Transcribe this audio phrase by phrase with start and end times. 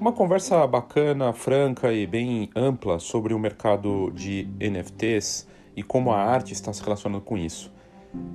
[0.00, 6.22] Uma conversa bacana, franca e bem ampla sobre o mercado de NFTs e como a
[6.22, 7.72] arte está se relacionando com isso.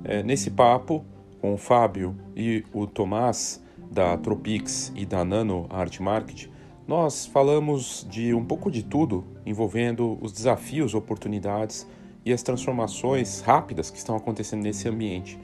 [0.04, 1.02] É, nesse papo,
[1.40, 6.48] com o Fábio e o Tomás, da Tropix e da Nano Art Market,
[6.86, 11.86] nós falamos de um pouco de tudo envolvendo os desafios, oportunidades
[12.26, 15.38] e as transformações rápidas que estão acontecendo nesse ambiente.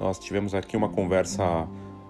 [0.00, 1.68] Nós tivemos aqui uma conversa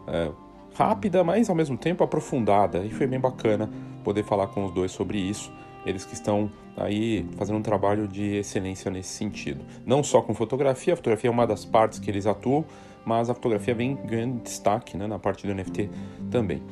[0.09, 0.31] é,
[0.75, 3.71] rápida, mas ao mesmo tempo aprofundada, e foi bem bacana
[4.03, 5.53] poder falar com os dois sobre isso.
[5.85, 9.65] Eles que estão aí fazendo um trabalho de excelência nesse sentido.
[9.85, 12.65] Não só com fotografia, a fotografia é uma das partes que eles atuam,
[13.05, 15.91] mas a fotografia vem ganhando destaque né, na parte do NFT
[16.31, 16.63] também.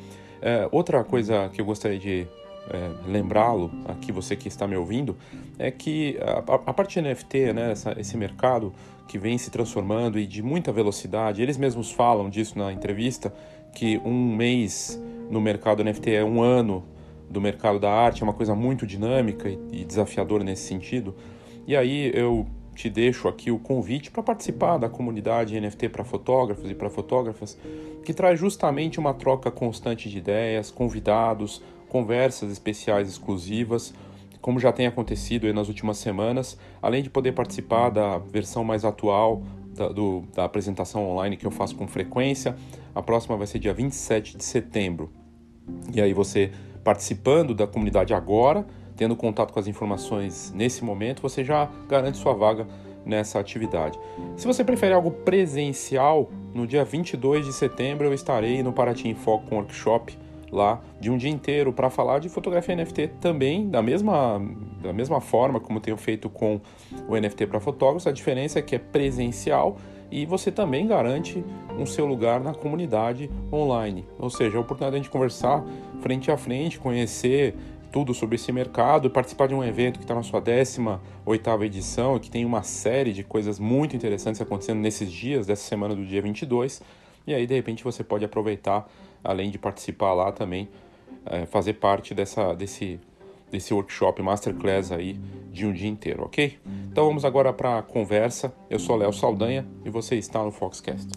[0.41, 2.25] É, outra coisa que eu gostaria de
[2.69, 5.17] é, lembrá-lo, aqui você que está me ouvindo,
[5.59, 8.73] é que a, a parte de NFT, né, essa, esse mercado
[9.11, 13.33] que vem se transformando e de muita velocidade, eles mesmos falam disso na entrevista,
[13.73, 14.97] que um mês
[15.29, 16.85] no mercado NFT é um ano
[17.29, 21.13] do mercado da arte, é uma coisa muito dinâmica e, desafiadora nesse sentido.
[21.67, 26.71] E aí eu te deixo aqui o convite para participar da comunidade NFT para fotógrafos
[26.71, 27.57] e para fotógrafas,
[28.05, 33.93] que traz justamente uma troca constante de ideias, convidados, conversas especiais exclusivas,
[34.41, 39.43] como já tem acontecido nas últimas semanas, além de poder participar da versão mais atual
[39.75, 42.55] da, do, da apresentação online que eu faço com frequência.
[42.93, 45.11] A próxima vai ser dia 27 de setembro.
[45.93, 46.51] E aí você
[46.83, 48.65] participando da comunidade agora
[49.01, 52.67] tendo contato com as informações nesse momento, você já garante sua vaga
[53.03, 53.99] nessa atividade.
[54.37, 59.15] Se você prefere algo presencial, no dia 22 de setembro eu estarei no Paraty em
[59.15, 60.15] Foco com workshop
[60.51, 64.41] lá de um dia inteiro para falar de fotografia NFT também da mesma,
[64.81, 66.59] da mesma forma como tenho feito com
[67.07, 68.05] o NFT para fotógrafos.
[68.07, 69.77] A diferença é que é presencial
[70.11, 71.43] e você também garante
[71.79, 75.63] um seu lugar na comunidade online, ou seja, a oportunidade de conversar
[76.01, 77.55] frente a frente, conhecer
[77.91, 82.31] tudo sobre esse mercado, participar de um evento que está na sua 18 edição que
[82.31, 86.81] tem uma série de coisas muito interessantes acontecendo nesses dias, dessa semana do dia 22.
[87.27, 88.89] E aí, de repente, você pode aproveitar,
[89.23, 90.69] além de participar lá também,
[91.25, 92.99] é, fazer parte dessa, desse,
[93.51, 95.13] desse workshop masterclass aí
[95.51, 96.59] de um dia inteiro, ok?
[96.91, 98.53] Então vamos agora para a conversa.
[98.69, 101.09] Eu sou Léo Saldanha e você está no Foxcast.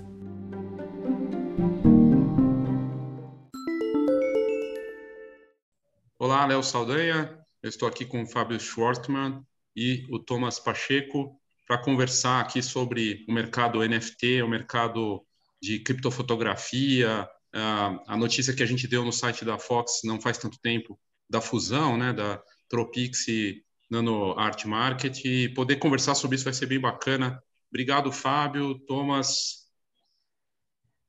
[6.19, 7.39] Olá, Léo Saldanha.
[7.63, 9.43] Eu estou aqui com o Fábio Schwartzman
[9.77, 15.25] e o Thomas Pacheco para conversar aqui sobre o mercado NFT, o mercado
[15.61, 20.59] de criptofotografia, a notícia que a gente deu no site da Fox não faz tanto
[20.61, 20.99] tempo
[21.31, 26.53] da fusão, né, da Tropix e Nano Art Market e poder conversar sobre isso vai
[26.53, 27.41] ser bem bacana.
[27.71, 29.69] Obrigado, Fábio, Thomas.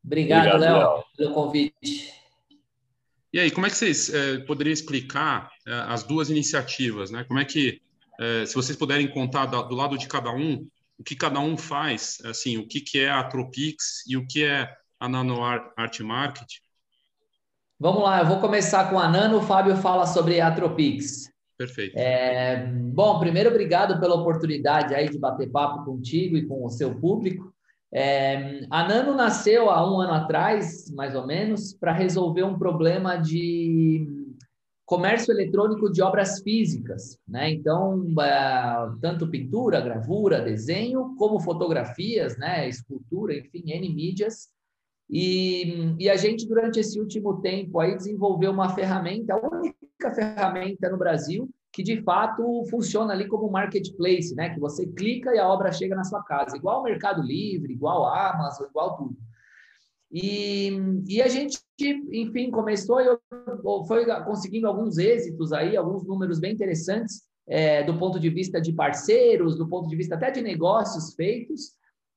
[0.03, 2.13] Obrigado, Léo, pelo convite.
[3.33, 7.23] E aí, como é que vocês é, poderiam explicar é, as duas iniciativas, né?
[7.23, 7.81] Como é que,
[8.19, 10.67] é, se vocês puderem contar do, do, lado de cada um,
[10.97, 14.43] o que cada um faz, assim, o que, que é a Tropix e o que
[14.43, 16.47] é a Nano Art Market?
[17.79, 21.29] Vamos lá, eu vou começar com a Nano, o Fábio fala sobre a Tropix.
[21.57, 21.97] Perfeito.
[21.97, 26.95] É, bom, primeiro, obrigado pela oportunidade aí de bater papo contigo e com o seu
[26.95, 27.53] público.
[27.93, 33.15] É, a Nano nasceu há um ano atrás, mais ou menos, para resolver um problema
[33.15, 34.05] de
[34.85, 37.49] comércio eletrônico de obras físicas, né?
[37.51, 42.67] Então, é, tanto pintura, gravura, desenho, como fotografias, né?
[42.67, 44.49] Escultura, enfim, N mídias.
[45.09, 50.89] E, e a gente, durante esse último tempo, aí desenvolveu uma ferramenta, a única ferramenta
[50.89, 54.49] no Brasil que de fato funciona ali como marketplace, né?
[54.49, 58.05] Que você clica e a obra chega na sua casa, igual o Mercado Livre, igual
[58.05, 59.17] a Amazon, igual tudo.
[60.09, 60.71] E,
[61.05, 61.59] e a gente,
[62.13, 63.19] enfim, começou e
[63.85, 68.71] foi conseguindo alguns êxitos aí, alguns números bem interessantes é, do ponto de vista de
[68.71, 71.73] parceiros, do ponto de vista até de negócios feitos.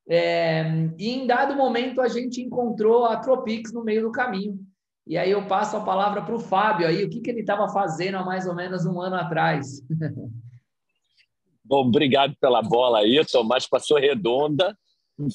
[0.09, 0.65] É,
[0.99, 4.59] e em dado momento a gente encontrou a Tropix no meio do caminho.
[5.07, 7.69] E aí eu passo a palavra para o Fábio aí, o que, que ele estava
[7.69, 9.83] fazendo há mais ou menos um ano atrás.
[11.65, 14.77] Bom, obrigado pela bola aí, Tomás passou redonda,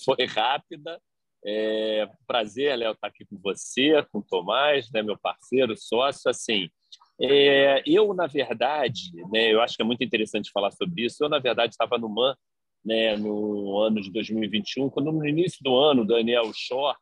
[0.04, 1.00] foi rápida.
[1.46, 6.32] É, prazer, Léo, estar aqui com você, com o Tomás, né, meu parceiro, sócio.
[6.32, 6.70] Assim,
[7.22, 11.24] é, eu, na verdade, né, eu acho que é muito interessante falar sobre isso.
[11.24, 12.36] Eu, na verdade, estava no MAN
[12.86, 16.98] né, no ano de 2021, quando no início do ano, o Daniel Shore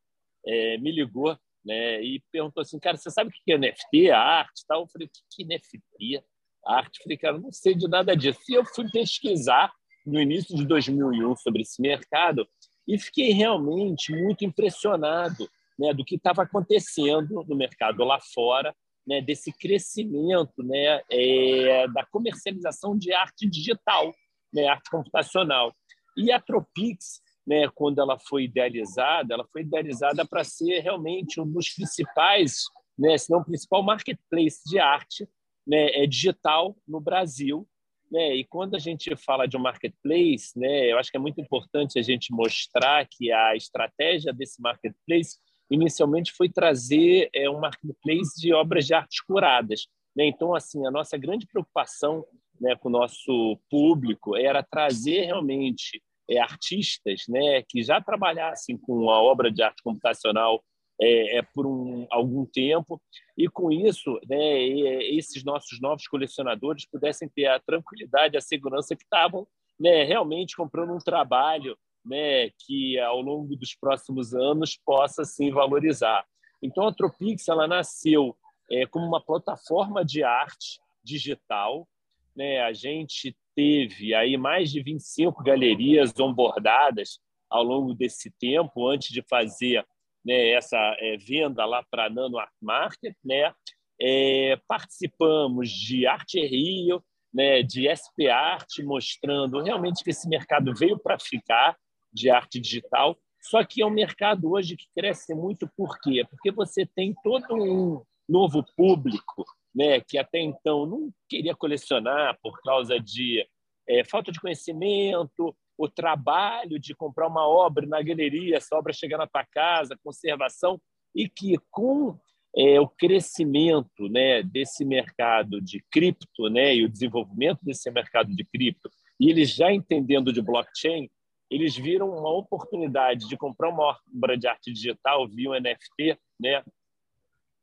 [0.45, 2.01] é, me ligou né?
[2.03, 4.81] E perguntou assim, cara, você sabe o que é NFT, a arte, tal?
[4.81, 6.23] Eu falei, o que é NFT,
[6.65, 6.99] a arte?
[6.99, 8.39] Eu falei, cara, não sei de nada disso.
[8.49, 9.71] E eu fui pesquisar
[10.05, 12.47] no início de 2001 sobre esse mercado
[12.87, 15.47] e fiquei realmente muito impressionado,
[15.77, 18.75] né, do que estava acontecendo no mercado lá fora,
[19.05, 24.13] né, desse crescimento né, é, da comercialização de arte digital,
[24.53, 25.73] né, arte computacional.
[26.17, 31.49] E a Tropix, né, quando ela foi idealizada, ela foi idealizada para ser realmente um
[31.49, 32.63] dos principais,
[32.97, 35.27] né, se não o principal marketplace de arte
[35.65, 37.67] né, é digital no Brasil.
[38.11, 38.35] Né?
[38.35, 41.97] E quando a gente fala de um marketplace, né, eu acho que é muito importante
[41.97, 45.37] a gente mostrar que a estratégia desse marketplace
[45.69, 49.87] inicialmente foi trazer é, um marketplace de obras de arte curadas.
[50.15, 50.25] Né?
[50.25, 52.25] Então, assim, a nossa grande preocupação
[52.61, 59.09] né, com o nosso público era trazer realmente é, artistas né, que já trabalhassem com
[59.09, 60.63] a obra de arte computacional
[61.01, 63.01] é, é, por um, algum tempo
[63.35, 69.03] e com isso né, esses nossos novos colecionadores pudessem ter a tranquilidade, a segurança que
[69.03, 69.47] estavam
[69.79, 71.75] né, realmente comprando um trabalho
[72.05, 76.23] né, que ao longo dos próximos anos possa sim valorizar.
[76.61, 78.37] Então a Tropix ela nasceu
[78.71, 81.87] é, como uma plataforma de arte digital.
[82.35, 82.61] Né?
[82.61, 87.19] A gente teve aí mais de 25 galerias onboardadas
[87.49, 89.85] ao longo desse tempo antes de fazer
[90.25, 93.53] né, essa é, venda lá para a Nano Art Market, né?
[93.99, 100.97] É, participamos de Arte Rio, né, de SP Art, mostrando realmente que esse mercado veio
[100.97, 101.77] para ficar
[102.11, 103.17] de arte digital.
[103.41, 106.25] Só que é um mercado hoje que cresce muito por quê?
[106.29, 112.61] Porque você tem todo um novo público né, que até então não queria colecionar por
[112.61, 113.45] causa de
[113.87, 119.17] é, falta de conhecimento, o trabalho de comprar uma obra na galeria, essa obra chegar
[119.17, 120.79] na tua casa, conservação,
[121.15, 122.17] e que com
[122.55, 128.43] é, o crescimento né, desse mercado de cripto né, e o desenvolvimento desse mercado de
[128.45, 128.89] cripto,
[129.19, 131.09] e eles já entendendo de blockchain,
[131.49, 136.63] eles viram uma oportunidade de comprar uma obra de arte digital via um NFT né,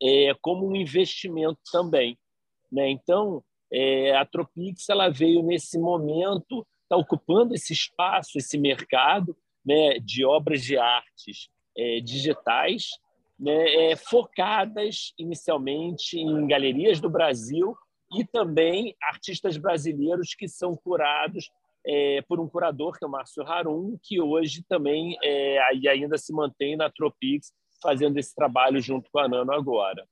[0.02, 2.18] é, como um investimento também.
[2.70, 2.90] Né?
[2.90, 3.42] Então,
[3.72, 10.24] é, a Tropix ela veio nesse momento está ocupando esse espaço, esse mercado né, de
[10.24, 12.88] obras de artes é, digitais,
[13.38, 17.76] né, é, focadas inicialmente em galerias do Brasil
[18.16, 21.50] e também artistas brasileiros que são curados
[21.86, 25.58] é, por um curador, que é o Márcio Harum, que hoje também é,
[25.88, 27.52] ainda se mantém na Tropix,
[27.82, 30.06] fazendo esse trabalho junto com a Nano agora.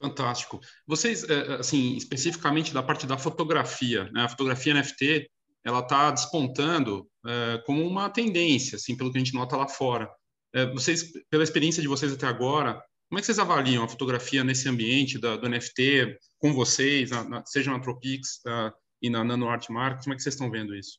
[0.00, 0.60] Fantástico.
[0.86, 4.24] Vocês, é, é, assim, especificamente da parte da fotografia, né?
[4.24, 5.30] A fotografia NFT,
[5.64, 10.10] ela está despontando é, como uma tendência, assim, pelo que a gente nota lá fora.
[10.54, 14.42] É, vocês, pela experiência de vocês até agora, como é que vocês avaliam a fotografia
[14.42, 19.22] nesse ambiente da, do NFT com vocês, na, na, seja na Tropix uh, e na
[19.22, 20.02] Nano Art Market?
[20.02, 20.98] Como é que vocês estão vendo isso?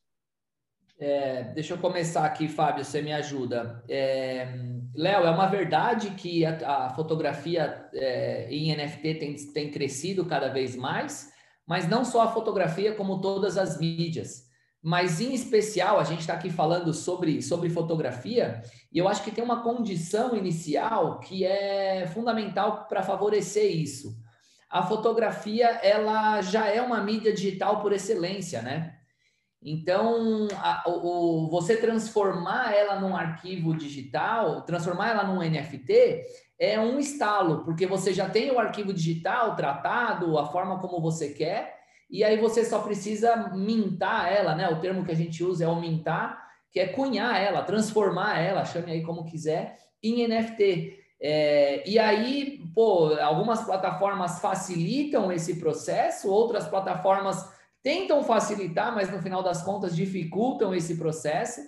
[1.00, 3.84] É, deixa eu começar aqui, Fábio, você me ajuda.
[3.88, 4.48] É,
[4.96, 10.50] Léo, é uma verdade que a, a fotografia é, em NFT tem, tem crescido cada
[10.50, 11.32] vez mais,
[11.68, 14.48] mas não só a fotografia, como todas as mídias.
[14.82, 18.62] Mas, em especial, a gente está aqui falando sobre, sobre fotografia,
[18.92, 24.16] e eu acho que tem uma condição inicial que é fundamental para favorecer isso.
[24.70, 28.97] A fotografia, ela já é uma mídia digital por excelência, né?
[29.62, 36.21] Então, a, o, você transformar ela num arquivo digital, transformar ela num NFT,
[36.59, 41.30] é um estalo, porque você já tem o arquivo digital tratado, a forma como você
[41.30, 41.78] quer,
[42.09, 44.69] e aí você só precisa mintar ela, né?
[44.69, 48.64] O termo que a gente usa é o mintar, que é cunhar ela, transformar ela,
[48.64, 51.04] chame aí como quiser, em NFT.
[51.19, 59.22] É, e aí, pô, algumas plataformas facilitam esse processo, outras plataformas tentam facilitar, mas no
[59.22, 61.62] final das contas dificultam esse processo.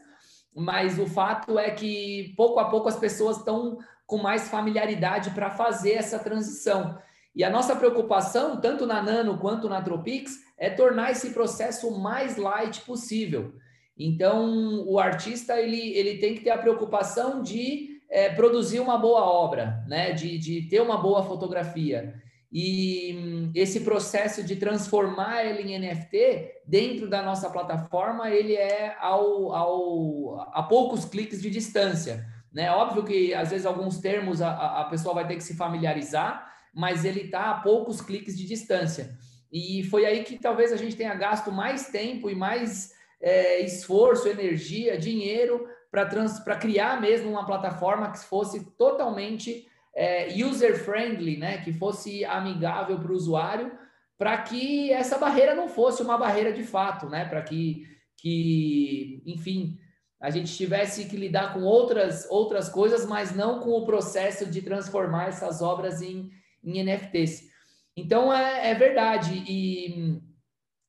[0.56, 5.52] Mas o fato é que pouco a pouco as pessoas estão com mais familiaridade para
[5.52, 6.98] fazer essa transição.
[7.36, 12.00] E a nossa preocupação, tanto na Nano quanto na Tropix, é tornar esse processo o
[12.00, 13.54] mais light possível.
[13.98, 19.22] Então, o artista ele, ele tem que ter a preocupação de é, produzir uma boa
[19.22, 20.12] obra, né?
[20.12, 22.16] de, de ter uma boa fotografia.
[22.52, 28.96] E hum, esse processo de transformar ele em NFT dentro da nossa plataforma, ele é
[29.00, 32.26] ao, ao, a poucos cliques de distância.
[32.52, 32.72] Né?
[32.72, 37.06] Óbvio que às vezes alguns termos a, a pessoa vai ter que se familiarizar, mas
[37.06, 39.16] ele está a poucos cliques de distância.
[39.52, 44.28] E foi aí que talvez a gente tenha gasto mais tempo e mais é, esforço,
[44.28, 49.68] energia, dinheiro para criar mesmo uma plataforma que fosse totalmente
[50.00, 51.58] é, user-friendly, né?
[51.58, 53.70] Que fosse amigável para o usuário,
[54.18, 57.26] para que essa barreira não fosse uma barreira de fato, né?
[57.26, 57.86] Para que,
[58.18, 59.78] que, enfim,
[60.22, 64.62] a gente tivesse que lidar com outras, outras coisas, mas não com o processo de
[64.62, 66.32] transformar essas obras em,
[66.64, 67.50] em NFTs.
[67.94, 69.44] Então é, é verdade.
[69.46, 70.22] E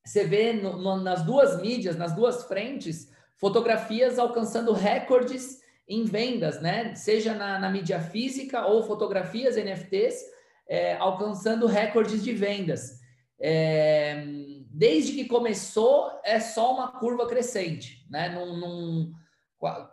[0.04, 5.58] você vê no, no, nas duas mídias, nas duas frentes, fotografias alcançando recordes
[5.90, 6.94] em vendas, né?
[6.94, 10.22] Seja na, na mídia física ou fotografias NFTs
[10.68, 13.00] é, alcançando recordes de vendas.
[13.40, 14.24] É,
[14.70, 18.28] desde que começou, é só uma curva crescente, né?
[18.28, 19.12] Num, num,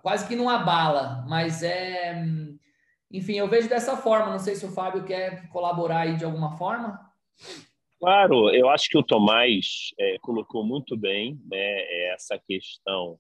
[0.04, 2.24] quase que não abala, mas é.
[3.12, 4.30] Enfim, eu vejo dessa forma.
[4.30, 7.00] Não sei se o Fábio quer colaborar aí de alguma forma.
[8.00, 13.18] Claro, eu acho que o Tomás é, colocou muito bem né, essa questão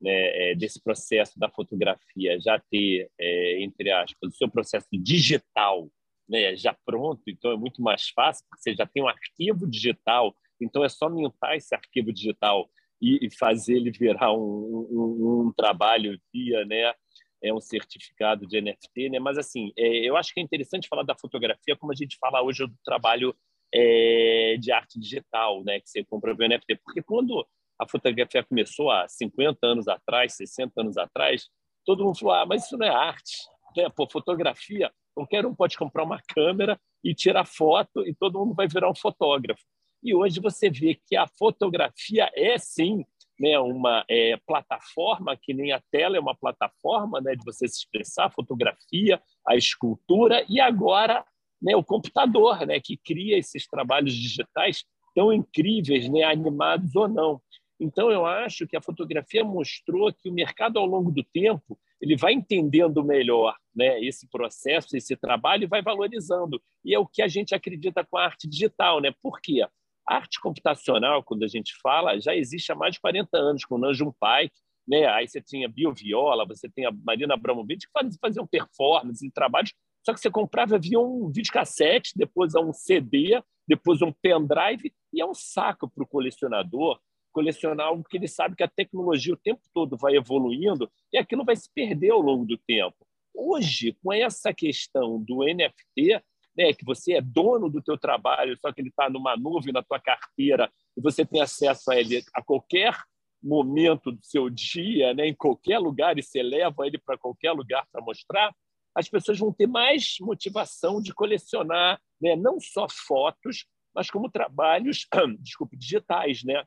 [0.00, 5.88] né, é, desse processo da fotografia já ter, é, entre aspas, o seu processo digital
[6.30, 10.34] né, já pronto, então é muito mais fácil, porque você já tem um arquivo digital,
[10.60, 12.70] então é só mintar esse arquivo digital
[13.02, 16.94] e, e fazer ele virar um, um, um, trabalho via né,
[17.42, 19.08] é um certificado de NFT.
[19.08, 19.18] Né?
[19.18, 22.42] Mas, assim, é, eu acho que é interessante falar da fotografia como a gente fala
[22.42, 23.34] hoje do trabalho
[23.74, 27.44] é, de arte digital, né, que você compra via NFT, porque quando
[27.80, 31.48] a fotografia começou há 50 anos atrás, 60 anos atrás,
[31.84, 33.38] todo mundo falou: ah, mas isso não é arte.
[33.76, 33.88] Né?
[33.88, 38.68] Pô, fotografia, qualquer um pode comprar uma câmera e tirar foto e todo mundo vai
[38.68, 39.62] virar um fotógrafo.
[40.02, 43.04] E hoje você vê que a fotografia é sim
[43.38, 47.78] né, uma é, plataforma, que nem a tela é uma plataforma né, de você se
[47.78, 51.24] expressar, a fotografia, a escultura, e agora
[51.60, 54.84] né, o computador, né, que cria esses trabalhos digitais
[55.14, 57.40] tão incríveis, né, animados ou não.
[57.80, 62.14] Então, eu acho que a fotografia mostrou que o mercado, ao longo do tempo, ele
[62.14, 66.62] vai entendendo melhor né, esse processo, esse trabalho, e vai valorizando.
[66.84, 69.00] E é o que a gente acredita com a arte digital.
[69.00, 69.14] Né?
[69.22, 69.62] Por quê?
[69.62, 69.70] A
[70.14, 73.78] arte computacional, quando a gente fala, já existe há mais de 40 anos, com o
[73.78, 74.54] Nanjum Pike,
[74.86, 75.06] né?
[75.06, 79.72] aí você tinha Bio Viola, você tem a Marina Abramovic, que faziam performance e trabalhos,
[80.04, 85.20] só que você comprava via um videocassete, depois é um CD, depois um pendrive, e
[85.20, 86.98] é um saco para o colecionador
[87.32, 91.44] colecionar algo que ele sabe que a tecnologia o tempo todo vai evoluindo e aquilo
[91.44, 92.96] vai se perder ao longo do tempo.
[93.34, 96.22] Hoje, com essa questão do NFT,
[96.56, 99.82] né, que você é dono do teu trabalho, só que ele está numa nuvem na
[99.82, 102.96] tua carteira e você tem acesso a ele a qualquer
[103.42, 107.86] momento do seu dia, né, em qualquer lugar, e você leva ele para qualquer lugar
[107.90, 108.54] para mostrar,
[108.94, 115.06] as pessoas vão ter mais motivação de colecionar né, não só fotos, mas como trabalhos,
[115.40, 116.64] desculpe, digitais, né?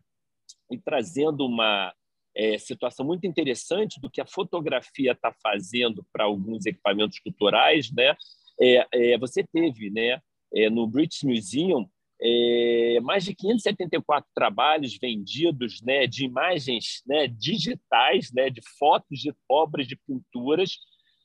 [0.74, 1.94] E trazendo uma
[2.36, 8.16] é, situação muito interessante do que a fotografia está fazendo para alguns equipamentos culturais, né?
[8.60, 10.22] É, é, você teve, né,
[10.54, 11.90] é, no British Museum,
[12.22, 19.34] é, mais de 574 trabalhos vendidos, né, de imagens, né, digitais, né, de fotos de
[19.50, 20.78] obras de pinturas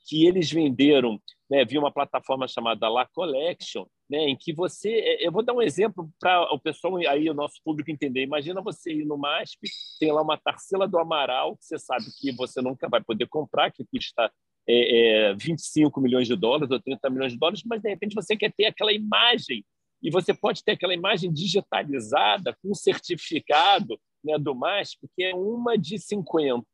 [0.08, 4.90] que eles venderam né, via uma plataforma chamada La Collection, né, em que você.
[4.90, 8.22] É, eu vou dar um exemplo para o pessoal aí, o nosso público entender.
[8.22, 9.68] Imagina você ir no MASP,
[10.00, 13.70] tem lá uma Tarsila do Amaral, que você sabe que você nunca vai poder comprar,
[13.70, 14.32] que custa
[14.68, 18.36] é, é, 25 milhões de dólares ou 30 milhões de dólares, mas de repente você
[18.36, 19.64] quer ter aquela imagem
[20.02, 25.76] e você pode ter aquela imagem digitalizada com certificado né, do MASP, que é uma
[25.76, 26.64] de 50.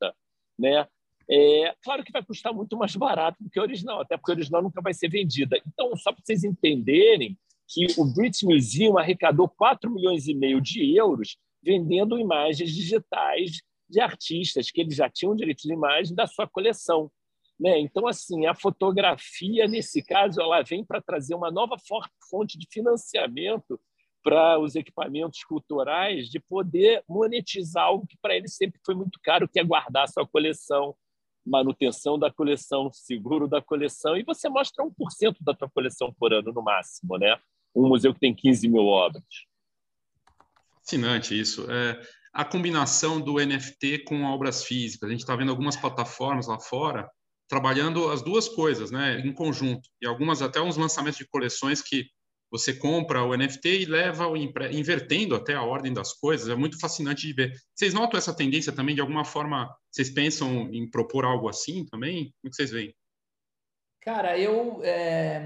[0.59, 0.87] Né?
[1.31, 4.35] É, claro que vai custar muito mais barato do que a original, até porque a
[4.35, 5.61] original nunca vai ser vendida.
[5.67, 10.95] Então, só para vocês entenderem que o British Museum arrecadou 4 milhões e meio de
[10.97, 16.47] euros vendendo imagens digitais de artistas que eles já tinham direito de imagem da sua
[16.47, 17.11] coleção.
[17.59, 17.79] Né?
[17.79, 21.77] Então, assim, a fotografia, nesse caso, ela vem para trazer uma nova
[22.29, 23.81] fonte de financiamento
[24.23, 29.49] para os equipamentos culturais, de poder monetizar algo que para eles sempre foi muito caro,
[29.49, 30.97] que é guardar a sua coleção,
[31.45, 36.53] manutenção da coleção, seguro da coleção, e você mostra 1% da tua coleção por ano
[36.53, 37.39] no máximo, né?
[37.75, 39.25] Um museu que tem 15 mil obras.
[40.81, 41.71] Fascinante isso.
[41.71, 42.01] É,
[42.33, 45.09] a combinação do NFT com obras físicas.
[45.09, 47.09] A gente está vendo algumas plataformas lá fora
[47.49, 49.89] trabalhando as duas coisas, né, em conjunto.
[50.01, 52.07] E algumas até uns lançamentos de coleções que
[52.55, 56.49] você compra o NFT e leva o invertendo até a ordem das coisas.
[56.49, 57.53] É muito fascinante de ver.
[57.75, 58.95] Vocês notam essa tendência também?
[58.95, 62.33] De alguma forma, vocês pensam em propor algo assim também?
[62.41, 62.95] Como que vocês veem?
[64.01, 65.45] Cara, eu, é,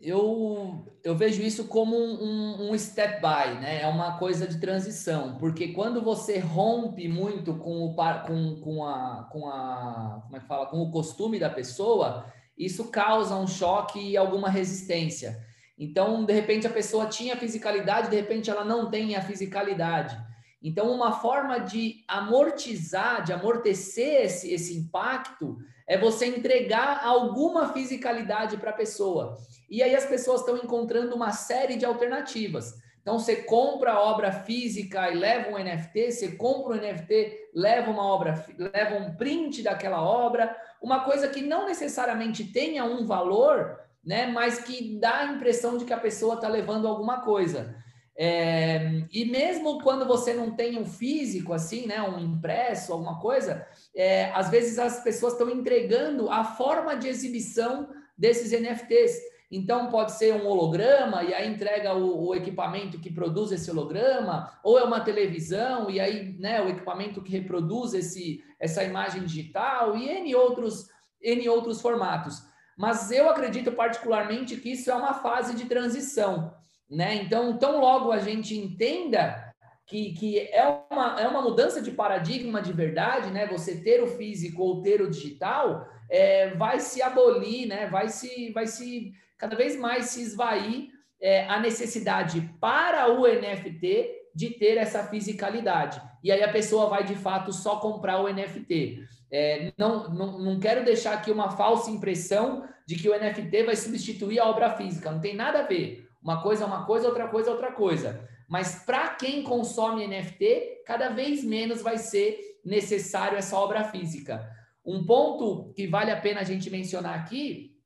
[0.00, 3.82] eu, eu vejo isso como um, um, step by, né?
[3.82, 9.28] É uma coisa de transição, porque quando você rompe muito com o, com, com, a,
[9.30, 10.64] com, a, como é que fala?
[10.64, 12.24] com o costume da pessoa,
[12.56, 15.46] isso causa um choque e alguma resistência.
[15.78, 20.18] Então, de repente, a pessoa tinha fisicalidade, de repente, ela não tem a fisicalidade.
[20.62, 25.56] Então, uma forma de amortizar, de amortecer esse, esse impacto
[25.86, 29.38] é você entregar alguma fisicalidade para a pessoa.
[29.70, 32.74] E aí as pessoas estão encontrando uma série de alternativas.
[33.00, 37.90] Então você compra a obra física e leva um NFT, você compra um NFT, leva
[37.90, 43.80] uma obra, leva um print daquela obra, uma coisa que não necessariamente tenha um valor,
[44.04, 47.76] né, mas que dá a impressão de que a pessoa está levando alguma coisa.
[48.20, 53.64] É, e mesmo quando você não tem um físico, assim, né, um impresso, alguma coisa,
[53.94, 59.20] é, às vezes as pessoas estão entregando a forma de exibição desses NFTs.
[59.50, 64.52] Então, pode ser um holograma, e aí entrega o, o, equipamento que produz esse holograma,
[64.62, 69.96] ou é uma televisão, e aí né, o equipamento que reproduz esse, essa imagem digital,
[69.96, 70.88] e N outros,
[71.22, 72.42] N outros formatos.
[72.78, 76.54] Mas eu acredito particularmente que isso é uma fase de transição.
[76.88, 77.16] Né?
[77.16, 79.52] Então, tão logo a gente entenda
[79.84, 83.46] que, que é, uma, é uma mudança de paradigma de verdade, né?
[83.46, 87.88] Você ter o físico ou ter o digital, é, vai se abolir, né?
[87.88, 94.10] Vai se, vai se cada vez mais se esvair é, a necessidade para o NFT
[94.34, 96.00] de ter essa fisicalidade.
[96.22, 99.00] E aí a pessoa vai de fato só comprar o NFT.
[99.30, 103.76] É, não, não, não quero deixar aqui uma falsa impressão de que o NFT vai
[103.76, 105.10] substituir a obra física.
[105.10, 106.08] Não tem nada a ver.
[106.22, 108.28] Uma coisa é uma coisa, outra coisa é outra coisa.
[108.48, 114.50] Mas para quem consome NFT, cada vez menos vai ser necessário essa obra física.
[114.84, 117.76] Um ponto que vale a pena a gente mencionar aqui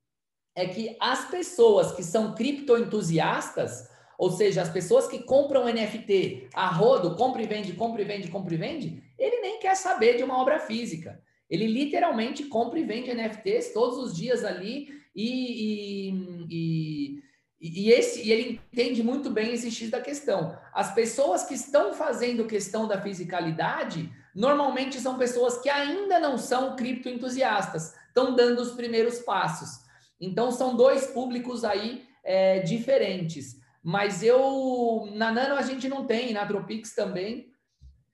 [0.55, 6.69] é que as pessoas que são criptoentusiastas, ou seja, as pessoas que compram NFT a
[6.69, 10.23] rodo, compra e vende, compra e vende, compra e vende, ele nem quer saber de
[10.23, 11.21] uma obra física.
[11.53, 17.23] Ele literalmente compra e vende NFTs todos os dias ali e, e, e
[17.65, 20.59] e, esse, e ele entende muito bem esse X da questão.
[20.75, 26.75] As pessoas que estão fazendo questão da fisicalidade, normalmente são pessoas que ainda não são
[26.75, 29.81] criptoentusiastas, estão dando os primeiros passos.
[30.21, 33.61] Então, são dois públicos aí é, diferentes.
[33.81, 37.52] Mas eu, na Nano, a gente não tem, na Tropix também,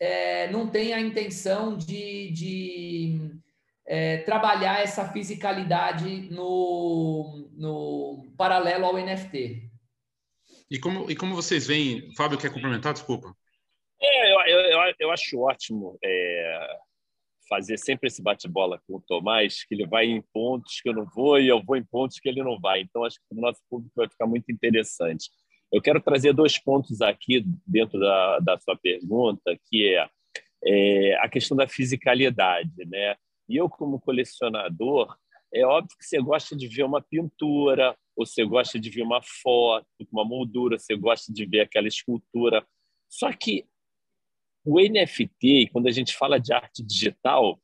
[0.01, 3.41] é, não tem a intenção de, de
[3.87, 9.71] é, trabalhar essa fisicalidade no, no paralelo ao NFT.
[10.71, 12.93] E como, e como vocês veem, Fábio quer complementar?
[12.93, 13.35] Desculpa.
[14.01, 16.77] É, eu, eu, eu acho ótimo é,
[17.49, 21.07] fazer sempre esse bate-bola com o Tomás, que ele vai em pontos que eu não
[21.07, 22.83] vou e eu vou em pontos que ele não vai.
[22.83, 25.31] Então, acho que o nosso público vai ficar muito interessante.
[25.73, 30.09] Eu quero trazer dois pontos aqui dentro da, da sua pergunta, que é,
[30.65, 33.17] é a questão da fisicalidade, né?
[33.49, 35.17] E eu, como colecionador,
[35.53, 39.21] é óbvio que você gosta de ver uma pintura, ou você gosta de ver uma
[39.23, 42.67] foto, uma moldura, você gosta de ver aquela escultura.
[43.09, 43.67] Só que
[44.65, 47.59] o NFT, quando a gente fala de arte digital,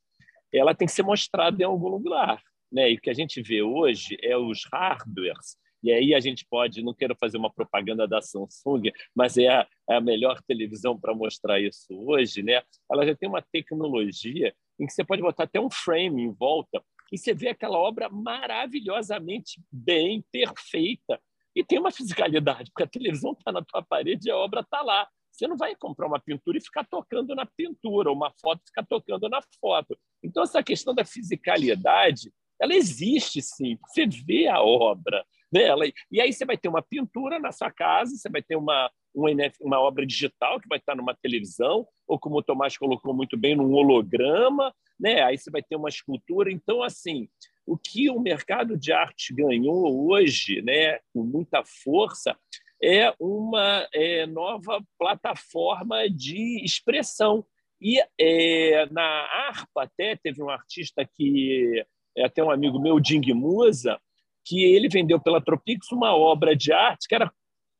[0.51, 2.41] ela tem que ser mostrada em algum lugar.
[2.71, 2.91] Né?
[2.91, 5.57] E o que a gente vê hoje é os hardwares.
[5.85, 9.67] E aí a gente pode, não quero fazer uma propaganda da Samsung, mas é a,
[9.87, 12.63] é a melhor televisão para mostrar isso hoje, né?
[12.91, 16.83] Ela já tem uma tecnologia em que você pode botar até um frame em volta
[17.11, 21.21] e você vê aquela obra maravilhosamente bem, perfeita.
[21.55, 24.81] E tem uma fisicalidade, porque a televisão está na tua parede e a obra está
[24.81, 25.07] lá.
[25.31, 28.69] Você não vai comprar uma pintura e ficar tocando na pintura, ou uma foto e
[28.69, 29.95] ficar tocando na foto.
[30.23, 33.77] Então, essa questão da fisicalidade, ela existe sim.
[33.87, 35.85] Você vê a obra, dela.
[36.11, 39.31] E aí você vai ter uma pintura na sua casa, você vai ter uma, uma,
[39.61, 43.55] uma obra digital que vai estar numa televisão, ou como o Tomás colocou muito bem,
[43.55, 45.21] num holograma, né?
[45.23, 46.51] aí você vai ter uma escultura.
[46.51, 47.27] Então, assim,
[47.65, 52.37] o que o mercado de arte ganhou hoje, né, com muita força,
[52.81, 57.45] é uma é, nova plataforma de expressão.
[57.81, 61.83] E é, na harpa até teve um artista que
[62.17, 63.99] é até um amigo meu, Ding Musa,
[64.45, 67.31] que ele vendeu pela Tropix uma obra de arte que era,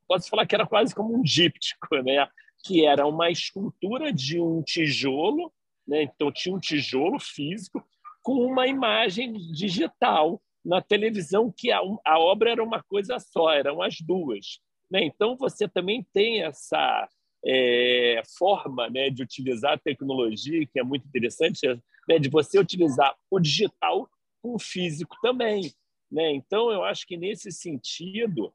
[0.08, 2.28] posso falar que era quase como um díptico, né?
[2.66, 5.54] que era uma escultura de um tijolo,
[5.88, 6.04] né?
[6.04, 7.86] então tinha um tijolo físico
[8.24, 13.84] com uma imagem digital na televisão, que a, a obra era uma coisa só, eram
[13.84, 14.60] as duas.
[14.90, 15.04] Né?
[15.04, 17.08] Então você também tem essa
[17.46, 21.68] é, forma né, de utilizar a tecnologia, que é muito interessante,
[22.10, 24.10] né, de você utilizar o digital
[24.42, 25.72] com o físico também.
[26.12, 26.32] Né?
[26.32, 28.54] Então, eu acho que nesse sentido,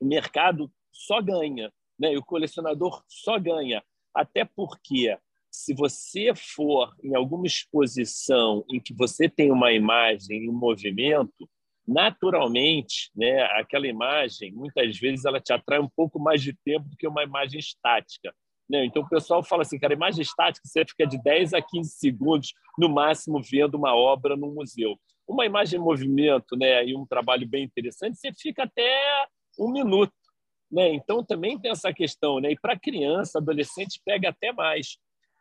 [0.00, 2.12] o mercado só ganha, né?
[2.12, 3.82] e o colecionador só ganha.
[4.14, 5.16] Até porque,
[5.50, 11.48] se você for em alguma exposição em que você tem uma imagem em movimento,
[11.86, 16.96] naturalmente, né, aquela imagem, muitas vezes, ela te atrai um pouco mais de tempo do
[16.96, 18.32] que uma imagem estática.
[18.68, 18.84] Né?
[18.84, 22.52] Então, o pessoal fala assim, cara, imagem estática, você fica de 10 a 15 segundos,
[22.78, 24.98] no máximo, vendo uma obra no museu.
[25.30, 29.26] Uma imagem em movimento né, e um trabalho bem interessante, você fica até
[29.58, 30.12] um minuto.
[30.70, 30.92] Né?
[30.92, 32.40] Então, também tem essa questão.
[32.40, 32.52] Né?
[32.52, 34.98] E para criança, adolescente, pega até mais.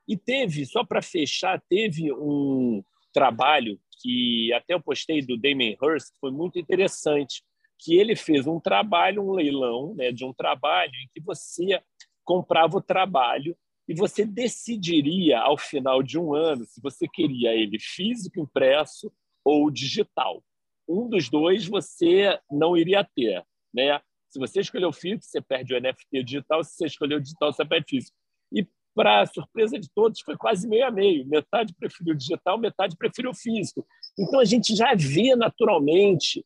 [0.08, 6.14] E teve, só para fechar, teve um trabalho que até eu postei do Damien Hirst,
[6.14, 7.44] que foi muito interessante,
[7.80, 11.82] que ele fez um trabalho, um leilão né, de um trabalho em que você
[12.24, 17.80] comprava o trabalho e você decidiria ao final de um ano se você queria ele
[17.80, 19.12] físico, impresso
[19.50, 20.44] ou digital.
[20.88, 24.00] Um dos dois você não iria ter, né?
[24.30, 26.64] Se você escolheu físico, você perde o NFT digital.
[26.64, 28.16] Se você escolheu digital, você perde físico.
[28.52, 31.26] E para surpresa de todos, foi quase meio a meio.
[31.26, 33.86] Metade preferiu digital, metade preferiu físico.
[34.20, 36.46] Então a gente já vê naturalmente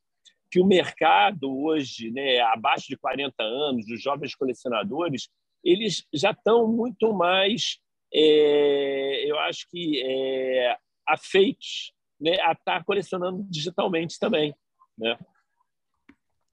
[0.50, 5.28] que o mercado hoje, né, abaixo de 40 anos, dos jovens colecionadores,
[5.62, 7.80] eles já estão muito mais,
[8.14, 11.92] é, eu acho que, é, afeitos
[12.24, 14.56] né, a estar tá colecionando digitalmente também.
[14.98, 15.18] Né?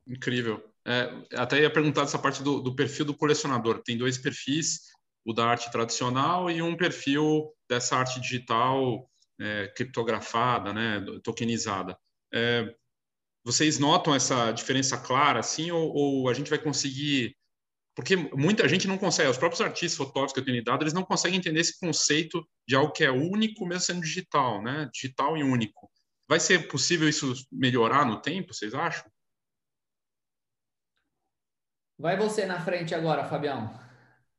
[0.06, 0.62] Incrível.
[0.84, 3.80] É, até ia perguntar dessa parte do, do, perfil do colecionador.
[3.82, 4.80] Tem dois perfis,
[5.24, 9.08] o da arte tradicional e um perfil dessa arte digital
[9.40, 11.96] é, criptografada, né, tokenizada.
[12.34, 12.74] É,
[13.44, 17.36] vocês notam essa diferença clara, assim, ou, ou a gente vai conseguir
[18.00, 21.04] porque muita gente não consegue, os próprios artistas, fotógrafos que eu tenho dado, eles não
[21.04, 24.88] conseguem entender esse conceito de algo que é único, mesmo sendo digital, né?
[24.90, 25.90] Digital e único.
[26.26, 29.04] Vai ser possível isso melhorar no tempo, vocês acham?
[31.98, 33.68] Vai você na frente agora, Fabião.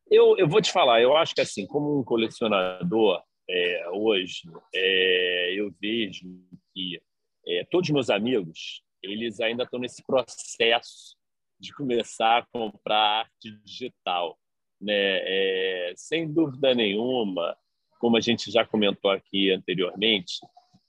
[0.09, 4.41] Eu, eu vou te falar, eu acho que assim, como um colecionador é, hoje,
[4.73, 6.27] é, eu vejo
[6.73, 6.99] que
[7.45, 11.15] é, todos meus amigos, eles ainda estão nesse processo
[11.61, 14.37] de começar a comprar arte digital.
[14.81, 14.93] Né?
[14.93, 17.55] É, sem dúvida nenhuma,
[17.99, 20.39] como a gente já comentou aqui anteriormente,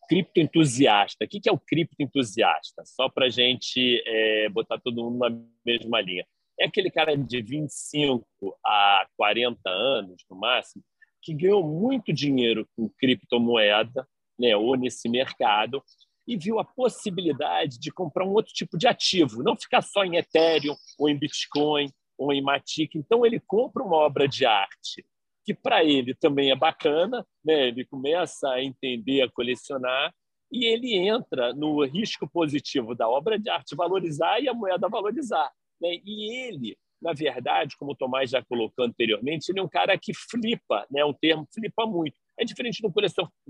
[0.08, 1.24] criptoentusiasta.
[1.24, 2.82] O que é o criptoentusiasta?
[2.86, 5.30] Só para a gente é, botar todo mundo na
[5.64, 6.26] mesma linha.
[6.58, 8.24] É aquele cara de 25
[8.64, 10.82] a 40 anos, no máximo,
[11.22, 14.06] que ganhou muito dinheiro com criptomoeda,
[14.38, 15.82] né, ou nesse mercado,
[16.26, 20.16] e viu a possibilidade de comprar um outro tipo de ativo, não ficar só em
[20.16, 22.94] Ethereum, ou em Bitcoin, ou em Matic.
[22.94, 25.04] Então, ele compra uma obra de arte
[25.44, 27.68] que para ele também é bacana, né?
[27.68, 30.14] ele começa a entender, a colecionar,
[30.50, 35.50] e ele entra no risco positivo da obra de arte valorizar e a moeda valorizar.
[35.80, 35.98] Né?
[36.04, 40.12] E ele, na verdade, como o Tomás já colocou anteriormente, ele é um cara que
[40.14, 41.04] flipa, né?
[41.04, 42.16] um termo flipa muito.
[42.38, 42.92] É diferente do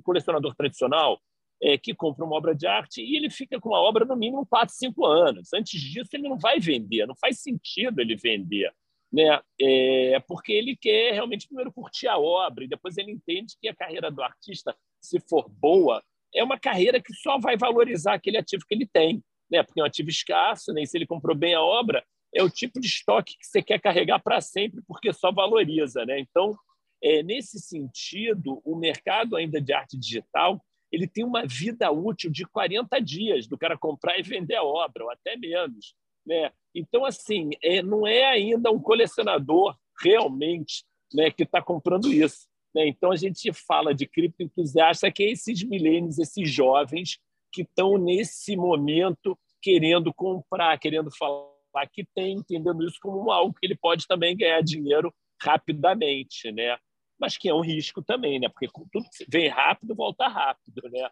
[0.03, 1.21] colecionador tradicional,
[1.63, 4.45] é, que compra uma obra de arte e ele fica com uma obra no mínimo
[4.45, 5.53] 4, 5 anos.
[5.53, 8.75] Antes disso, ele não vai vender, não faz sentido ele vender.
[9.13, 9.41] Né?
[9.61, 13.75] É, porque ele quer realmente primeiro curtir a obra e depois ele entende que a
[13.75, 16.03] carreira do artista, se for boa,
[16.35, 19.63] é uma carreira que só vai valorizar aquele ativo que ele tem, né?
[19.63, 20.83] porque é um ativo escasso, né?
[20.83, 23.79] e se ele comprou bem a obra, é o tipo de estoque que você quer
[23.81, 26.05] carregar para sempre, porque só valoriza.
[26.07, 26.19] Né?
[26.19, 26.57] Então,
[27.05, 30.61] é, nesse sentido, o mercado ainda de arte digital
[30.93, 35.05] ele tem uma vida útil de 40 dias do cara comprar e vender a obra,
[35.05, 35.95] ou até menos.
[36.25, 36.53] Né?
[36.75, 42.47] Então, assim, é, não é ainda um colecionador realmente né, que está comprando isso.
[42.75, 42.87] Né?
[42.87, 47.19] Então, a gente fala de cripto entusiasta, que é esses milênios, esses jovens
[47.51, 53.67] que estão nesse momento querendo comprar, querendo falar que tem, entendendo isso como algo que
[53.67, 56.53] ele pode também ganhar dinheiro rapidamente.
[56.53, 56.77] Né?
[57.23, 58.49] Mas que é um risco também, né?
[58.49, 61.09] Porque tudo que vem rápido, volta rápido, né?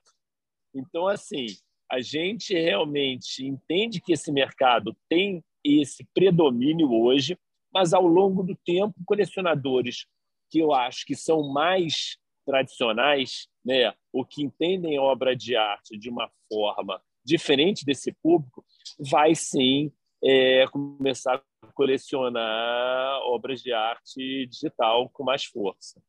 [0.75, 1.47] Então, assim,
[1.89, 7.39] a gente realmente entende que esse mercado tem esse predomínio hoje,
[7.73, 10.05] mas ao longo do tempo, colecionadores
[10.51, 16.11] que eu acho que são mais tradicionais, né, ou que entendem obra de arte de
[16.11, 18.65] uma forma diferente desse público,
[18.99, 19.93] vai sim
[20.23, 26.01] é, começar a colecionar obras de arte digital com mais força.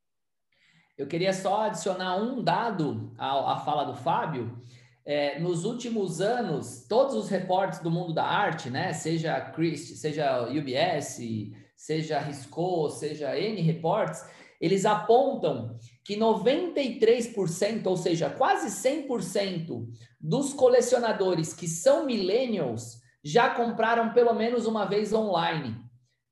[0.97, 4.62] Eu queria só adicionar um dado à, à fala do Fábio.
[5.04, 10.47] É, nos últimos anos, todos os reportes do mundo da arte, né, seja Christie, seja
[10.47, 11.19] UBS,
[11.76, 14.24] seja Risco, seja N reports,
[14.60, 19.88] eles apontam que 93%, ou seja, quase 100%
[20.19, 25.75] dos colecionadores que são millennials já compraram pelo menos uma vez online,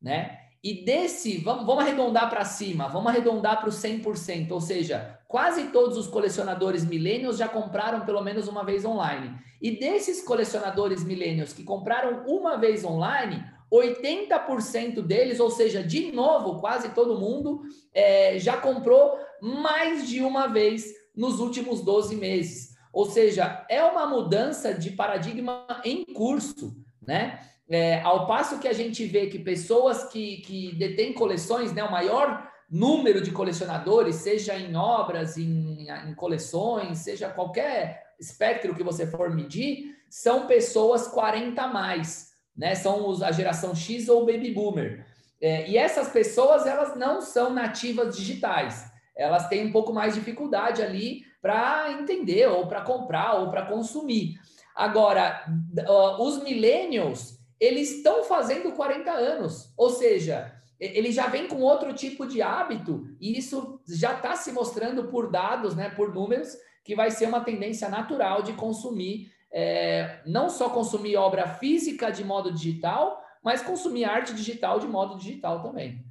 [0.02, 0.38] né?
[0.64, 5.68] E desse, vamos, vamos arredondar para cima, vamos arredondar para o 100%, ou seja, quase
[5.68, 9.38] todos os colecionadores millennials já compraram pelo menos uma vez online.
[9.62, 16.60] E desses colecionadores millennials que compraram uma vez online, 80% deles, ou seja, de novo,
[16.60, 17.62] quase todo mundo,
[17.94, 22.70] é, já comprou mais de uma vez nos últimos 12 meses.
[22.92, 26.76] Ou seja, é uma mudança de paradigma em curso,
[27.10, 27.40] né?
[27.68, 31.92] É, ao passo que a gente vê que pessoas que, que detêm coleções, né, o
[31.92, 39.08] maior número de colecionadores, seja em obras, em, em coleções, seja qualquer espectro que você
[39.08, 42.76] for medir, são pessoas 40 a mais, né?
[42.76, 45.06] São os, a geração X ou Baby Boomer.
[45.42, 48.86] É, e essas pessoas, elas não são nativas digitais.
[49.16, 53.66] Elas têm um pouco mais de dificuldade ali para entender, ou para comprar, ou para
[53.66, 54.38] consumir.
[54.80, 55.44] Agora,
[55.78, 61.92] uh, os millennials, eles estão fazendo 40 anos, ou seja, ele já vem com outro
[61.94, 66.96] tipo de hábito, e isso já está se mostrando por dados, né, por números, que
[66.96, 72.50] vai ser uma tendência natural de consumir, é, não só consumir obra física de modo
[72.50, 76.06] digital, mas consumir arte digital de modo digital também.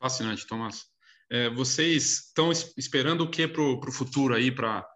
[0.00, 0.84] Fascinante, Tomás.
[1.28, 4.86] É, vocês estão esperando o que para o futuro aí, para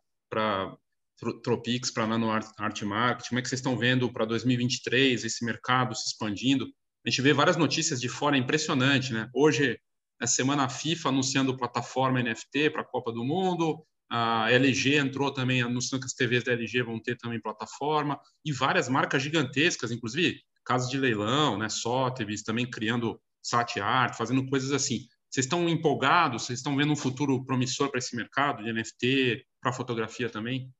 [1.43, 3.29] Tropics, para Nano Art, Market?
[3.29, 6.67] Como é que vocês estão vendo para 2023 esse mercado se expandindo?
[7.05, 9.29] A gente vê várias notícias de fora, é impressionante, né?
[9.35, 9.79] Hoje,
[10.21, 15.33] essa semana, a FIFA anunciando plataforma NFT para a Copa do Mundo, a LG entrou
[15.33, 19.91] também anunciando que as TVs da LG vão ter também plataforma, e várias marcas gigantescas,
[19.91, 21.69] inclusive casas de leilão, né?
[21.69, 25.07] Sotheby's também criando sat art, fazendo coisas assim.
[25.31, 26.45] Vocês estão empolgados?
[26.45, 30.73] Vocês estão vendo um futuro promissor para esse mercado de NFT, para fotografia também?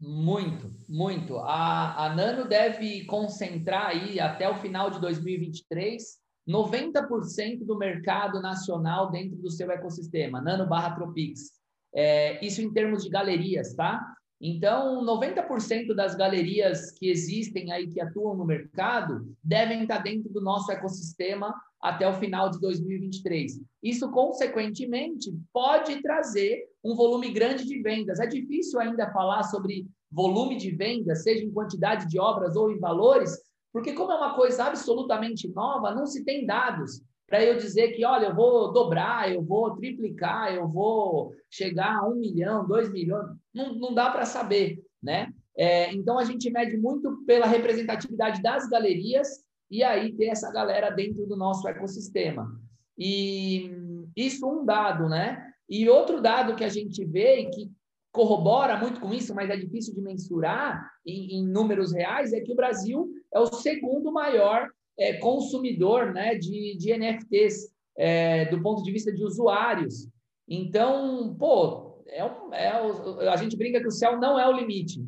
[0.00, 1.36] Muito, muito.
[1.38, 9.10] A, a Nano deve concentrar aí até o final de 2023 90% do mercado nacional
[9.10, 11.52] dentro do seu ecossistema, Nano barra Tropix.
[11.94, 14.00] É, isso em termos de galerias, tá?
[14.40, 20.40] Então, 90% das galerias que existem aí, que atuam no mercado, devem estar dentro do
[20.40, 23.60] nosso ecossistema até o final de 2023.
[23.82, 28.20] Isso, consequentemente, pode trazer um volume grande de vendas.
[28.20, 32.78] É difícil ainda falar sobre volume de vendas, seja em quantidade de obras ou em
[32.78, 33.36] valores,
[33.72, 38.04] porque, como é uma coisa absolutamente nova, não se tem dados para eu dizer que,
[38.04, 43.28] olha, eu vou dobrar, eu vou triplicar, eu vou chegar a um milhão, dois milhões.
[43.54, 45.32] Não, não dá para saber, né?
[45.56, 49.28] É, então, a gente mede muito pela representatividade das galerias
[49.70, 52.50] e aí ter essa galera dentro do nosso ecossistema.
[52.98, 53.70] E
[54.16, 55.49] isso um dado, né?
[55.70, 57.70] E outro dado que a gente vê e que
[58.12, 62.52] corrobora muito com isso, mas é difícil de mensurar em, em números reais, é que
[62.52, 68.82] o Brasil é o segundo maior é, consumidor né, de, de NFTs é, do ponto
[68.82, 70.08] de vista de usuários.
[70.48, 75.00] Então, pô, é um, é, a gente brinca que o céu não é o limite.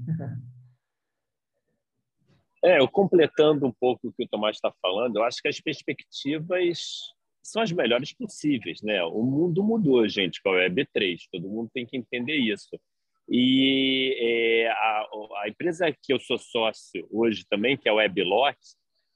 [2.64, 5.60] É, eu completando um pouco o que o Tomás está falando, eu acho que as
[5.60, 7.12] perspectivas
[7.42, 9.02] são as melhores possíveis, né?
[9.04, 12.78] O mundo mudou, gente, com a Web3, todo mundo tem que entender isso.
[13.28, 15.06] E é, a,
[15.42, 18.58] a, empresa que eu sou sócio hoje também, que é a Weblot,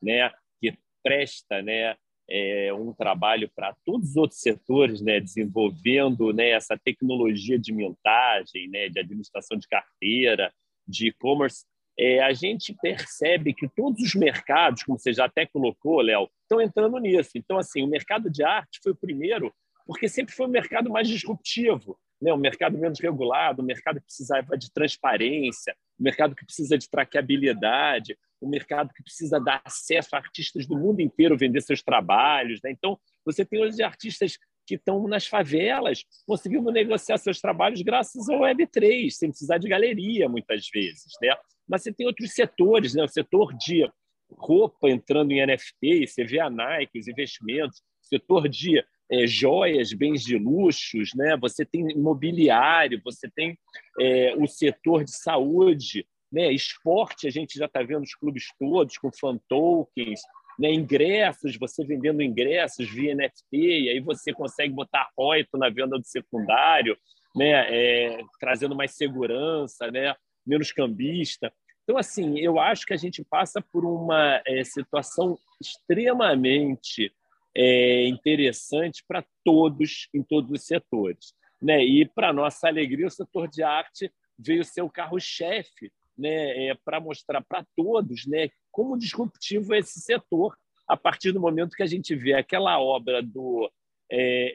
[0.02, 1.96] né, que presta né,
[2.28, 8.68] é, um trabalho para todos os outros setores, né, desenvolvendo né, essa tecnologia de mintagem,
[8.68, 10.52] né, de administração de carteira,
[10.86, 11.64] de e-commerce,
[11.98, 16.60] é, a gente percebe que todos os mercados, como você já até colocou, Léo, estão
[16.60, 17.32] entrando nisso.
[17.34, 19.52] Então, assim, o mercado de arte foi o primeiro,
[19.86, 22.32] porque sempre foi o mercado mais disruptivo, né?
[22.32, 26.88] o mercado menos regulado, o mercado que precisava de transparência, o mercado que precisa de
[26.90, 32.60] traqueabilidade, o mercado que precisa dar acesso a artistas do mundo inteiro vender seus trabalhos.
[32.62, 32.70] Né?
[32.70, 38.40] Então, você tem hoje artistas que estão nas favelas conseguindo negociar seus trabalhos graças ao
[38.40, 41.12] Web3, sem precisar de galeria, muitas vezes.
[41.22, 41.34] Né?
[41.68, 43.04] Mas você tem outros setores, né?
[43.04, 43.88] o setor de
[44.30, 50.24] roupa entrando em NFT, você vê a Nike, os investimentos, setor de é, joias, bens
[50.24, 51.36] de luxos, né?
[51.40, 53.56] você tem imobiliário, você tem
[54.00, 56.52] é, o setor de saúde, né?
[56.52, 60.20] esporte, a gente já está vendo os clubes todos com fan tokens,
[60.58, 60.72] né?
[60.72, 66.04] ingressos, você vendendo ingressos via NFT, e aí você consegue botar royalties na venda do
[66.04, 66.96] secundário,
[67.34, 67.66] né?
[67.68, 70.14] É, trazendo mais segurança, né?
[70.46, 71.52] menos cambista.
[71.82, 77.12] Então, assim, eu acho que a gente passa por uma é, situação extremamente
[77.56, 81.34] é, interessante para todos, em todos os setores.
[81.60, 81.84] Né?
[81.84, 86.68] E, para nossa alegria, o setor de arte veio ser o carro-chefe né?
[86.68, 88.48] É, para mostrar para todos né?
[88.70, 90.56] como disruptivo é esse setor,
[90.88, 93.70] a partir do momento que a gente vê aquela obra do.
[94.10, 94.52] É,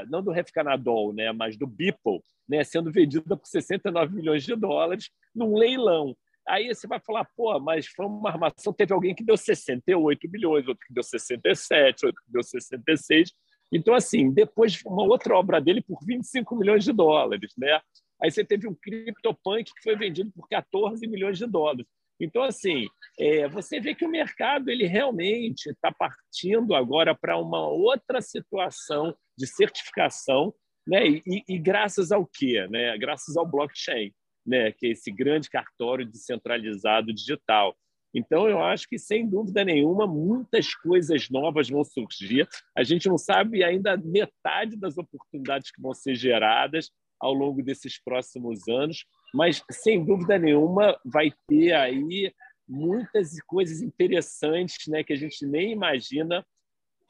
[0.00, 4.56] é, não do Refcanadol, né, mas do Beeple, né, sendo vendida por 69 milhões de
[4.56, 6.16] dólares num leilão.
[6.48, 10.66] Aí você vai falar, pô, mas foi uma armação, teve alguém que deu 68 milhões,
[10.66, 13.30] outro que deu 67, outro que deu 66.
[13.70, 17.80] Então, assim, depois uma outra obra dele por 25 milhões de dólares, né?
[18.22, 21.86] Aí você teve um CryptoPunk que foi vendido por 14 milhões de dólares.
[22.20, 22.86] Então, assim,
[23.18, 29.16] é, você vê que o mercado ele realmente está partindo agora para uma outra situação
[29.38, 30.54] de certificação,
[30.86, 31.06] né?
[31.08, 32.66] E, e, graças ao quê?
[32.68, 32.96] Né?
[32.98, 34.12] Graças ao blockchain,
[34.46, 34.70] né?
[34.72, 37.74] que é esse grande cartório descentralizado digital.
[38.14, 42.46] Então, eu acho que, sem dúvida nenhuma, muitas coisas novas vão surgir.
[42.76, 48.02] A gente não sabe ainda metade das oportunidades que vão ser geradas ao longo desses
[48.02, 49.04] próximos anos,
[49.34, 52.32] mas sem dúvida nenhuma vai ter aí
[52.66, 56.46] muitas coisas interessantes, né, que a gente nem imagina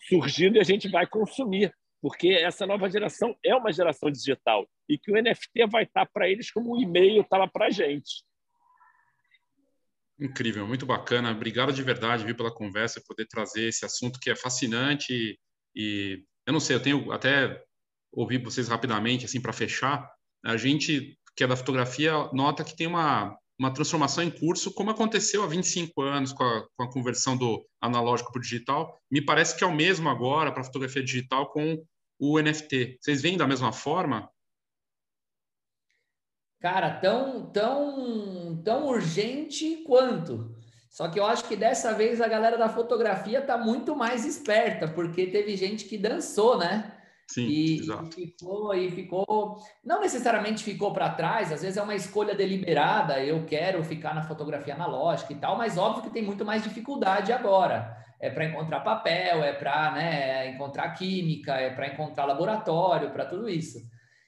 [0.09, 4.99] surgindo e a gente vai consumir, porque essa nova geração é uma geração digital e
[4.99, 8.25] que o NFT vai estar para eles como o e-mail estava para a gente.
[10.18, 11.31] Incrível, muito bacana.
[11.31, 15.38] Obrigado de verdade, viu, pela conversa, poder trazer esse assunto que é fascinante
[15.75, 17.62] e eu não sei, eu tenho até
[18.12, 20.11] ouvir vocês rapidamente, assim, para fechar,
[20.44, 24.90] a gente que é da fotografia nota que tem uma, uma transformação em curso, como
[24.90, 29.01] aconteceu há 25 anos com a, com a conversão do analógico para o digital.
[29.11, 31.83] Me parece que é o mesmo agora para a fotografia digital com
[32.18, 32.99] o NFT.
[33.01, 34.31] Vocês veem da mesma forma?
[36.61, 40.55] Cara, tão, tão, tão urgente quanto.
[40.90, 44.88] Só que eu acho que dessa vez a galera da fotografia está muito mais esperta,
[44.88, 47.00] porque teve gente que dançou, né?
[47.31, 48.09] Sim, e, exato.
[48.19, 53.23] E ficou, e ficou, não necessariamente ficou para trás, às vezes é uma escolha deliberada,
[53.25, 57.33] eu quero ficar na fotografia analógica e tal, mas óbvio que tem muito mais dificuldade
[57.33, 57.97] agora.
[58.19, 63.49] É para encontrar papel, é para né, encontrar química, é para encontrar laboratório, para tudo
[63.49, 63.79] isso.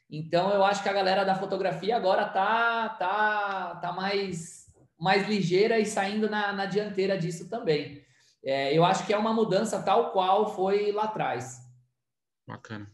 [0.09, 4.67] Então eu acho que a galera da fotografia agora tá, tá, tá mais,
[4.99, 8.01] mais ligeira e saindo na, na dianteira disso também.
[8.45, 11.62] É, eu acho que é uma mudança tal qual foi lá atrás.
[12.47, 12.91] Bacana.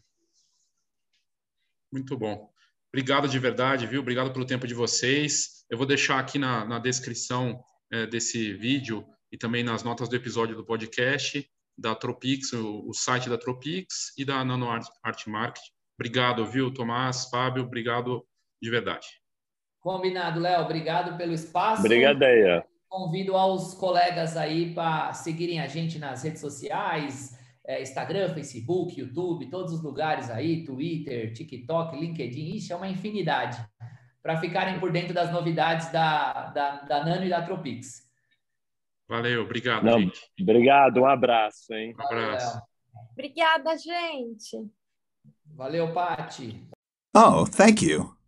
[1.91, 2.51] Muito bom.
[2.91, 4.01] Obrigado de verdade, viu?
[4.01, 5.65] Obrigado pelo tempo de vocês.
[5.69, 10.15] Eu vou deixar aqui na, na descrição é, desse vídeo e também nas notas do
[10.15, 15.25] episódio do podcast da Tropix, o, o site da Tropix e da Nano Art, Art
[15.27, 15.63] Market.
[15.97, 17.63] Obrigado, viu, Tomás, Fábio?
[17.63, 18.25] Obrigado
[18.61, 19.07] de verdade.
[19.79, 20.63] Combinado, Léo.
[20.63, 21.81] Obrigado pelo espaço.
[21.81, 22.61] Obrigado aí.
[22.87, 27.38] Convido aos colegas aí para seguirem a gente nas redes sociais,
[27.69, 33.63] é, Instagram, Facebook, YouTube, todos os lugares aí, Twitter, TikTok, LinkedIn, isso é uma infinidade,
[34.23, 38.09] para ficarem por dentro das novidades da, da, da Nano e da Tropix.
[39.07, 40.19] Valeu, obrigado, Não, gente.
[40.41, 41.93] Obrigado, um abraço, hein?
[41.95, 42.59] Um abraço.
[43.11, 44.67] Obrigada, gente.
[45.45, 46.67] Valeu, Pati.
[47.15, 48.18] Oh, thank you.